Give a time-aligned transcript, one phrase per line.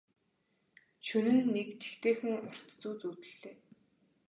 [1.05, 3.55] Шөнө нь нэг жигтэйхэн урт зүүд зүүдэллээ.